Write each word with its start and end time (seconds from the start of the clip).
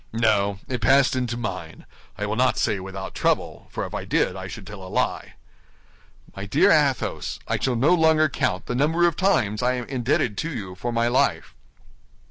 "No, 0.11 0.57
it 0.67 0.81
passed 0.81 1.15
into 1.15 1.37
mine; 1.37 1.85
I 2.17 2.25
will 2.25 2.35
not 2.35 2.57
say 2.57 2.79
without 2.79 3.13
trouble, 3.13 3.67
for 3.69 3.85
if 3.85 3.93
I 3.93 4.03
did 4.03 4.35
I 4.35 4.47
should 4.47 4.65
tell 4.65 4.81
a 4.81 4.89
lie." 4.89 5.35
"My 6.35 6.47
dear 6.47 6.71
Athos, 6.71 7.37
I 7.47 7.59
shall 7.59 7.75
no 7.75 7.93
longer 7.93 8.27
count 8.27 8.65
the 8.65 8.73
number 8.73 9.07
of 9.07 9.15
times 9.15 9.61
I 9.61 9.75
am 9.75 9.85
indebted 9.85 10.39
to 10.39 10.49
you 10.51 10.73
for 10.73 10.91
my 10.91 11.07
life." 11.07 11.53